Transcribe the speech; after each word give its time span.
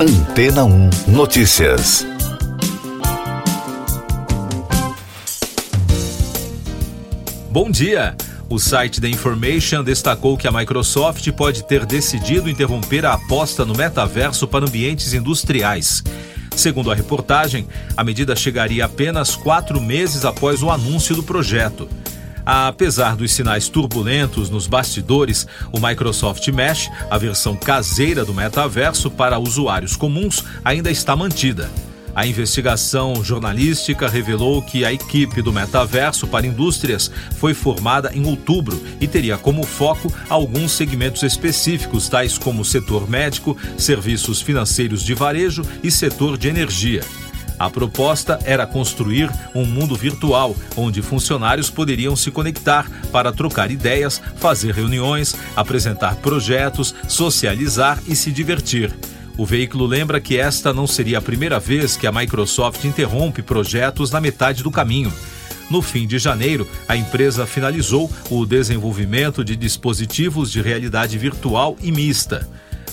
Antena 0.00 0.64
1 0.64 0.90
Notícias. 1.08 2.06
Bom 7.50 7.68
dia! 7.68 8.14
O 8.48 8.60
site 8.60 9.00
The 9.00 9.08
Information 9.08 9.82
destacou 9.82 10.36
que 10.36 10.46
a 10.46 10.52
Microsoft 10.52 11.28
pode 11.32 11.64
ter 11.64 11.84
decidido 11.84 12.48
interromper 12.48 13.04
a 13.04 13.14
aposta 13.14 13.64
no 13.64 13.74
metaverso 13.74 14.46
para 14.46 14.66
ambientes 14.66 15.14
industriais. 15.14 16.04
Segundo 16.54 16.92
a 16.92 16.94
reportagem, 16.94 17.66
a 17.96 18.04
medida 18.04 18.36
chegaria 18.36 18.84
apenas 18.84 19.34
quatro 19.34 19.80
meses 19.80 20.24
após 20.24 20.62
o 20.62 20.70
anúncio 20.70 21.16
do 21.16 21.24
projeto. 21.24 21.88
Apesar 22.50 23.14
dos 23.14 23.32
sinais 23.32 23.68
turbulentos 23.68 24.48
nos 24.48 24.66
bastidores, 24.66 25.46
o 25.70 25.78
Microsoft 25.78 26.48
Mesh, 26.48 26.88
a 27.10 27.18
versão 27.18 27.54
caseira 27.54 28.24
do 28.24 28.32
metaverso 28.32 29.10
para 29.10 29.38
usuários 29.38 29.94
comuns, 29.94 30.42
ainda 30.64 30.90
está 30.90 31.14
mantida. 31.14 31.70
A 32.14 32.26
investigação 32.26 33.22
jornalística 33.22 34.08
revelou 34.08 34.62
que 34.62 34.82
a 34.82 34.90
equipe 34.90 35.42
do 35.42 35.52
metaverso 35.52 36.26
para 36.26 36.46
indústrias 36.46 37.10
foi 37.36 37.52
formada 37.52 38.12
em 38.14 38.24
outubro 38.24 38.82
e 38.98 39.06
teria 39.06 39.36
como 39.36 39.62
foco 39.62 40.10
alguns 40.26 40.72
segmentos 40.72 41.22
específicos, 41.22 42.08
tais 42.08 42.38
como 42.38 42.64
setor 42.64 43.10
médico, 43.10 43.58
serviços 43.76 44.40
financeiros 44.40 45.04
de 45.04 45.12
varejo 45.12 45.62
e 45.82 45.90
setor 45.90 46.38
de 46.38 46.48
energia. 46.48 47.02
A 47.58 47.68
proposta 47.68 48.38
era 48.44 48.66
construir 48.66 49.30
um 49.54 49.64
mundo 49.64 49.96
virtual 49.96 50.54
onde 50.76 51.02
funcionários 51.02 51.68
poderiam 51.68 52.14
se 52.14 52.30
conectar 52.30 52.88
para 53.10 53.32
trocar 53.32 53.70
ideias, 53.70 54.22
fazer 54.36 54.72
reuniões, 54.72 55.34
apresentar 55.56 56.16
projetos, 56.16 56.94
socializar 57.08 58.00
e 58.06 58.14
se 58.14 58.30
divertir. 58.30 58.94
O 59.36 59.44
veículo 59.44 59.86
lembra 59.86 60.20
que 60.20 60.36
esta 60.36 60.72
não 60.72 60.86
seria 60.86 61.18
a 61.18 61.22
primeira 61.22 61.60
vez 61.60 61.96
que 61.96 62.06
a 62.06 62.12
Microsoft 62.12 62.84
interrompe 62.84 63.42
projetos 63.42 64.10
na 64.10 64.20
metade 64.20 64.62
do 64.62 64.70
caminho. 64.70 65.12
No 65.70 65.82
fim 65.82 66.06
de 66.06 66.18
janeiro, 66.18 66.66
a 66.88 66.96
empresa 66.96 67.46
finalizou 67.46 68.10
o 68.30 68.46
desenvolvimento 68.46 69.44
de 69.44 69.54
dispositivos 69.54 70.50
de 70.50 70.62
realidade 70.62 71.18
virtual 71.18 71.76
e 71.82 71.92
mista. 71.92 72.48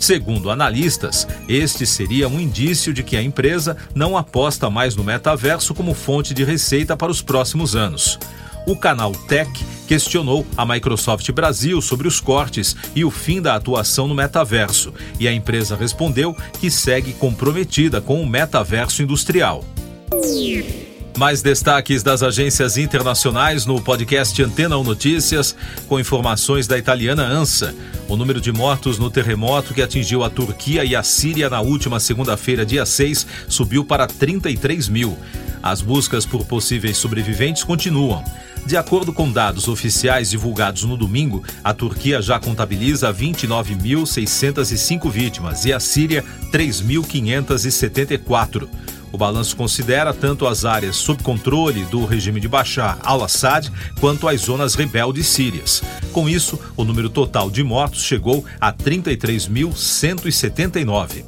Segundo 0.00 0.50
analistas, 0.50 1.28
este 1.46 1.84
seria 1.86 2.26
um 2.26 2.40
indício 2.40 2.92
de 2.92 3.02
que 3.02 3.18
a 3.18 3.22
empresa 3.22 3.76
não 3.94 4.16
aposta 4.16 4.70
mais 4.70 4.96
no 4.96 5.04
metaverso 5.04 5.74
como 5.74 5.92
fonte 5.92 6.32
de 6.32 6.42
receita 6.42 6.96
para 6.96 7.12
os 7.12 7.20
próximos 7.20 7.76
anos. 7.76 8.18
O 8.66 8.74
canal 8.74 9.12
Tech 9.12 9.50
questionou 9.86 10.46
a 10.56 10.64
Microsoft 10.64 11.30
Brasil 11.32 11.82
sobre 11.82 12.08
os 12.08 12.18
cortes 12.18 12.74
e 12.94 13.04
o 13.04 13.10
fim 13.10 13.42
da 13.42 13.54
atuação 13.54 14.08
no 14.08 14.14
metaverso, 14.14 14.94
e 15.18 15.28
a 15.28 15.32
empresa 15.32 15.76
respondeu 15.76 16.34
que 16.58 16.70
segue 16.70 17.12
comprometida 17.12 18.00
com 18.00 18.22
o 18.22 18.26
metaverso 18.26 19.02
industrial. 19.02 19.62
Mais 21.16 21.42
destaques 21.42 22.02
das 22.02 22.22
agências 22.22 22.78
internacionais 22.78 23.66
no 23.66 23.78
podcast 23.80 24.42
Antena 24.42 24.78
1 24.78 24.84
Notícias, 24.84 25.54
com 25.88 26.00
informações 26.00 26.66
da 26.66 26.78
italiana 26.78 27.24
ANSA. 27.24 27.74
O 28.08 28.16
número 28.16 28.40
de 28.40 28.50
mortos 28.52 28.98
no 28.98 29.10
terremoto 29.10 29.74
que 29.74 29.82
atingiu 29.82 30.24
a 30.24 30.30
Turquia 30.30 30.82
e 30.84 30.96
a 30.96 31.02
Síria 31.02 31.50
na 31.50 31.60
última 31.60 32.00
segunda-feira, 32.00 32.64
dia 32.64 32.86
6, 32.86 33.26
subiu 33.48 33.84
para 33.84 34.06
33 34.06 34.88
mil. 34.88 35.18
As 35.62 35.82
buscas 35.82 36.24
por 36.24 36.46
possíveis 36.46 36.96
sobreviventes 36.96 37.64
continuam. 37.64 38.24
De 38.64 38.74
acordo 38.76 39.12
com 39.12 39.30
dados 39.30 39.68
oficiais 39.68 40.30
divulgados 40.30 40.84
no 40.84 40.96
domingo, 40.96 41.44
a 41.62 41.74
Turquia 41.74 42.22
já 42.22 42.38
contabiliza 42.38 43.12
29.605 43.12 45.10
vítimas 45.10 45.64
e 45.64 45.72
a 45.72 45.80
Síria 45.80 46.24
3.574. 46.52 48.68
O 49.12 49.18
balanço 49.18 49.56
considera 49.56 50.14
tanto 50.14 50.46
as 50.46 50.64
áreas 50.64 50.94
sob 50.96 51.20
controle 51.22 51.84
do 51.86 52.04
regime 52.04 52.38
de 52.40 52.48
Bashar 52.48 52.98
al-Assad 53.02 53.72
quanto 53.98 54.28
as 54.28 54.42
zonas 54.42 54.74
rebeldes 54.74 55.26
sírias. 55.26 55.82
Com 56.12 56.28
isso, 56.28 56.60
o 56.76 56.84
número 56.84 57.08
total 57.08 57.50
de 57.50 57.64
mortos 57.64 58.02
chegou 58.02 58.44
a 58.60 58.72
33.179. 58.72 61.24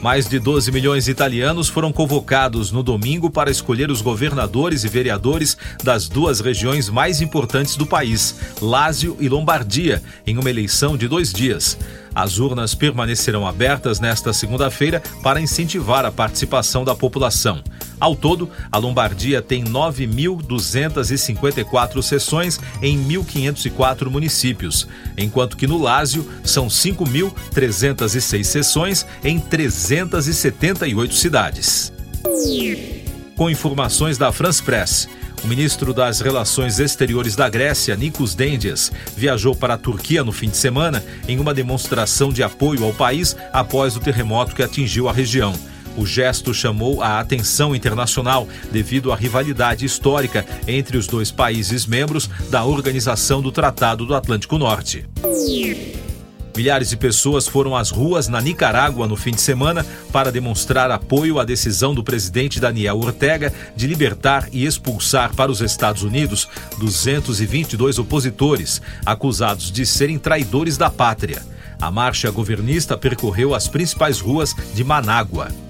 Mais 0.00 0.26
de 0.26 0.38
12 0.38 0.72
milhões 0.72 1.04
de 1.04 1.10
italianos 1.10 1.68
foram 1.68 1.92
convocados 1.92 2.72
no 2.72 2.82
domingo 2.82 3.30
para 3.30 3.50
escolher 3.50 3.90
os 3.90 4.00
governadores 4.00 4.82
e 4.82 4.88
vereadores 4.88 5.58
das 5.84 6.08
duas 6.08 6.40
regiões 6.40 6.88
mais 6.88 7.20
importantes 7.20 7.76
do 7.76 7.84
país, 7.84 8.34
Lásio 8.62 9.16
e 9.20 9.28
Lombardia, 9.28 10.02
em 10.26 10.38
uma 10.38 10.48
eleição 10.48 10.96
de 10.96 11.06
dois 11.06 11.32
dias. 11.32 11.76
As 12.14 12.38
urnas 12.38 12.74
permanecerão 12.74 13.46
abertas 13.46 14.00
nesta 14.00 14.32
segunda-feira 14.32 15.02
para 15.22 15.40
incentivar 15.40 16.04
a 16.04 16.12
participação 16.12 16.84
da 16.84 16.94
população. 16.94 17.62
Ao 18.00 18.16
todo, 18.16 18.50
a 18.72 18.78
Lombardia 18.78 19.42
tem 19.42 19.62
9.254 19.62 22.02
sessões 22.02 22.58
em 22.80 22.98
1.504 23.06 24.08
municípios, 24.08 24.88
enquanto 25.18 25.54
que 25.56 25.66
no 25.66 25.76
Lásio 25.76 26.26
são 26.42 26.68
5.306 26.68 28.44
sessões 28.44 29.04
em 29.22 29.38
378 29.38 31.14
cidades. 31.14 31.92
Com 33.36 33.50
informações 33.50 34.16
da 34.16 34.32
France 34.32 34.62
Press. 34.62 35.06
O 35.42 35.46
ministro 35.46 35.94
das 35.94 36.20
Relações 36.20 36.78
Exteriores 36.78 37.34
da 37.34 37.48
Grécia, 37.48 37.96
Nikos 37.96 38.34
Dendias, 38.34 38.92
viajou 39.16 39.54
para 39.54 39.74
a 39.74 39.78
Turquia 39.78 40.22
no 40.22 40.32
fim 40.32 40.50
de 40.50 40.56
semana 40.56 41.02
em 41.26 41.40
uma 41.40 41.54
demonstração 41.54 42.30
de 42.30 42.42
apoio 42.42 42.84
ao 42.84 42.92
país 42.92 43.34
após 43.52 43.96
o 43.96 44.00
terremoto 44.00 44.54
que 44.54 44.62
atingiu 44.62 45.08
a 45.08 45.12
região. 45.12 45.54
O 45.96 46.06
gesto 46.06 46.52
chamou 46.52 47.02
a 47.02 47.18
atenção 47.18 47.74
internacional 47.74 48.46
devido 48.70 49.12
à 49.12 49.16
rivalidade 49.16 49.84
histórica 49.84 50.44
entre 50.68 50.96
os 50.96 51.06
dois 51.06 51.30
países 51.30 51.86
membros 51.86 52.28
da 52.50 52.64
Organização 52.64 53.40
do 53.40 53.50
Tratado 53.50 54.06
do 54.06 54.14
Atlântico 54.14 54.58
Norte. 54.58 55.06
Milhares 56.56 56.90
de 56.90 56.96
pessoas 56.96 57.46
foram 57.46 57.76
às 57.76 57.90
ruas 57.90 58.28
na 58.28 58.40
Nicarágua 58.40 59.06
no 59.06 59.16
fim 59.16 59.30
de 59.30 59.40
semana 59.40 59.84
para 60.12 60.32
demonstrar 60.32 60.90
apoio 60.90 61.38
à 61.38 61.44
decisão 61.44 61.94
do 61.94 62.02
presidente 62.02 62.60
Daniel 62.60 62.98
Ortega 62.98 63.52
de 63.74 63.86
libertar 63.86 64.48
e 64.52 64.66
expulsar 64.66 65.34
para 65.34 65.50
os 65.50 65.60
Estados 65.60 66.02
Unidos 66.02 66.48
222 66.78 67.98
opositores 67.98 68.82
acusados 69.06 69.70
de 69.70 69.86
serem 69.86 70.18
traidores 70.18 70.76
da 70.76 70.90
pátria. 70.90 71.42
A 71.80 71.90
marcha 71.90 72.30
governista 72.30 72.96
percorreu 72.98 73.54
as 73.54 73.66
principais 73.66 74.20
ruas 74.20 74.54
de 74.74 74.84
Manágua. 74.84 75.69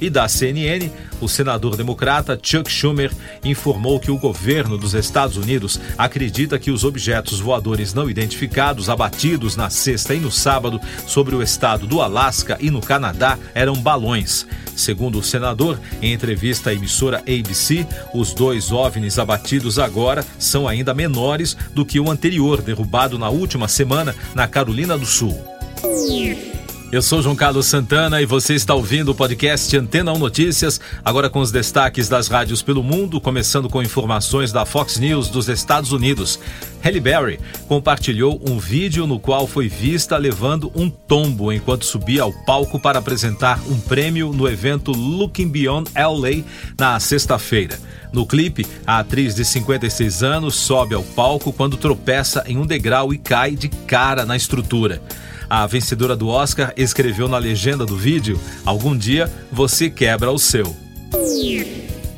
E 0.00 0.08
da 0.08 0.28
CNN, 0.28 0.90
o 1.20 1.28
senador 1.28 1.76
democrata 1.76 2.38
Chuck 2.40 2.70
Schumer 2.70 3.10
informou 3.44 3.98
que 4.00 4.10
o 4.10 4.16
governo 4.16 4.78
dos 4.78 4.94
Estados 4.94 5.36
Unidos 5.36 5.80
acredita 5.98 6.58
que 6.58 6.70
os 6.70 6.84
objetos 6.84 7.40
voadores 7.40 7.92
não 7.92 8.08
identificados 8.08 8.88
abatidos 8.88 9.56
na 9.56 9.68
sexta 9.68 10.14
e 10.14 10.20
no 10.20 10.30
sábado 10.30 10.80
sobre 11.06 11.34
o 11.34 11.42
estado 11.42 11.86
do 11.86 12.00
Alasca 12.00 12.56
e 12.60 12.70
no 12.70 12.80
Canadá 12.80 13.38
eram 13.52 13.74
balões. 13.74 14.46
Segundo 14.76 15.18
o 15.18 15.22
senador, 15.22 15.78
em 16.00 16.12
entrevista 16.12 16.70
à 16.70 16.74
emissora 16.74 17.18
ABC, 17.18 17.86
os 18.14 18.32
dois 18.32 18.72
OVNIs 18.72 19.18
abatidos 19.18 19.78
agora 19.78 20.24
são 20.38 20.66
ainda 20.66 20.94
menores 20.94 21.56
do 21.74 21.84
que 21.84 22.00
o 22.00 22.10
anterior, 22.10 22.62
derrubado 22.62 23.18
na 23.18 23.28
última 23.28 23.68
semana 23.68 24.14
na 24.34 24.48
Carolina 24.48 24.96
do 24.96 25.04
Sul. 25.04 25.38
Eu 26.92 27.00
sou 27.00 27.22
João 27.22 27.36
Carlos 27.36 27.66
Santana 27.66 28.20
e 28.20 28.26
você 28.26 28.52
está 28.56 28.74
ouvindo 28.74 29.10
o 29.10 29.14
podcast 29.14 29.76
Antena 29.76 30.12
1 30.12 30.18
Notícias, 30.18 30.80
agora 31.04 31.30
com 31.30 31.38
os 31.38 31.52
destaques 31.52 32.08
das 32.08 32.26
rádios 32.26 32.62
pelo 32.62 32.82
mundo, 32.82 33.20
começando 33.20 33.68
com 33.68 33.80
informações 33.80 34.50
da 34.50 34.66
Fox 34.66 34.98
News 34.98 35.28
dos 35.28 35.48
Estados 35.48 35.92
Unidos. 35.92 36.40
Halle 36.82 36.98
Berry 36.98 37.38
compartilhou 37.68 38.42
um 38.44 38.58
vídeo 38.58 39.06
no 39.06 39.20
qual 39.20 39.46
foi 39.46 39.68
vista 39.68 40.16
levando 40.16 40.72
um 40.74 40.90
tombo 40.90 41.52
enquanto 41.52 41.84
subia 41.84 42.22
ao 42.22 42.32
palco 42.32 42.76
para 42.80 42.98
apresentar 42.98 43.60
um 43.68 43.78
prêmio 43.78 44.32
no 44.32 44.48
evento 44.48 44.90
Looking 44.90 45.48
Beyond 45.48 45.92
LA 45.94 46.42
na 46.76 46.98
sexta-feira. 46.98 47.78
No 48.12 48.26
clipe, 48.26 48.66
a 48.84 48.98
atriz 48.98 49.36
de 49.36 49.44
56 49.44 50.24
anos 50.24 50.56
sobe 50.56 50.96
ao 50.96 51.04
palco 51.04 51.52
quando 51.52 51.76
tropeça 51.76 52.42
em 52.48 52.58
um 52.58 52.66
degrau 52.66 53.14
e 53.14 53.18
cai 53.18 53.52
de 53.52 53.68
cara 53.68 54.26
na 54.26 54.36
estrutura. 54.36 55.00
A 55.50 55.66
vencedora 55.66 56.14
do 56.14 56.28
Oscar 56.28 56.72
escreveu 56.76 57.26
na 57.26 57.36
legenda 57.36 57.84
do 57.84 57.96
vídeo: 57.96 58.40
Algum 58.64 58.96
dia 58.96 59.28
você 59.50 59.90
quebra 59.90 60.30
o 60.30 60.38
seu. 60.38 60.76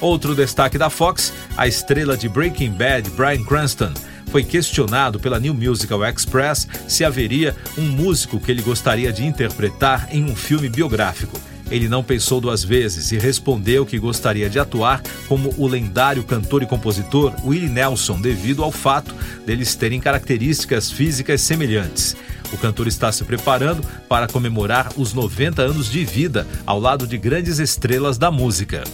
Outro 0.00 0.32
destaque 0.32 0.78
da 0.78 0.88
Fox: 0.88 1.32
a 1.56 1.66
estrela 1.66 2.16
de 2.16 2.28
Breaking 2.28 2.70
Bad, 2.70 3.10
Bryan 3.10 3.42
Cranston, 3.42 3.92
foi 4.26 4.44
questionado 4.44 5.18
pela 5.18 5.40
New 5.40 5.54
Musical 5.54 6.04
Express 6.04 6.68
se 6.86 7.04
haveria 7.04 7.56
um 7.76 7.82
músico 7.82 8.38
que 8.38 8.52
ele 8.52 8.62
gostaria 8.62 9.12
de 9.12 9.26
interpretar 9.26 10.08
em 10.12 10.22
um 10.22 10.36
filme 10.36 10.68
biográfico. 10.68 11.36
Ele 11.68 11.88
não 11.88 12.04
pensou 12.04 12.40
duas 12.40 12.62
vezes 12.62 13.10
e 13.10 13.18
respondeu 13.18 13.84
que 13.84 13.98
gostaria 13.98 14.48
de 14.48 14.56
atuar 14.56 15.02
como 15.26 15.52
o 15.58 15.66
lendário 15.66 16.22
cantor 16.22 16.62
e 16.62 16.66
compositor 16.66 17.34
Willie 17.44 17.68
Nelson, 17.68 18.20
devido 18.20 18.62
ao 18.62 18.70
fato 18.70 19.12
deles 19.44 19.74
terem 19.74 19.98
características 19.98 20.92
físicas 20.92 21.40
semelhantes. 21.40 22.14
O 22.52 22.56
cantor 22.56 22.86
está 22.86 23.10
se 23.10 23.24
preparando 23.24 23.82
para 24.08 24.26
comemorar 24.26 24.92
os 24.96 25.12
90 25.12 25.62
anos 25.62 25.90
de 25.90 26.04
vida 26.04 26.46
ao 26.64 26.78
lado 26.78 27.06
de 27.06 27.18
grandes 27.18 27.58
estrelas 27.58 28.18
da 28.18 28.30
música. 28.30 28.84